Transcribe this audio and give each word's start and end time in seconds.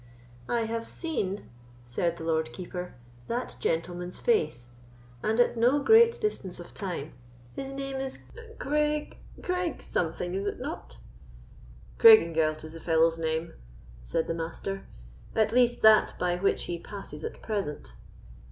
"I 0.49 0.61
have 0.61 0.87
seen," 0.87 1.47
said 1.85 2.17
the 2.17 2.23
Lord 2.23 2.51
Keeper, 2.51 2.95
"that 3.27 3.55
gentleman's 3.59 4.17
face, 4.17 4.69
and 5.21 5.39
at 5.39 5.57
no 5.57 5.77
great 5.77 6.19
distance 6.19 6.59
of 6.59 6.73
time; 6.73 7.13
his 7.53 7.71
name 7.71 7.97
is 7.97 8.23
Craig—Craig—something, 8.57 10.33
is 10.33 10.47
it 10.47 10.59
not?" 10.59 10.97
"Craigengelt 11.99 12.63
is 12.63 12.73
the 12.73 12.79
fellow's 12.79 13.19
name," 13.19 13.53
said 14.01 14.25
the 14.25 14.33
Master, 14.33 14.87
"at 15.35 15.51
least 15.51 15.83
that 15.83 16.15
by 16.17 16.35
which 16.35 16.63
he 16.63 16.79
passes 16.79 17.23
at 17.23 17.43
present." 17.43 17.93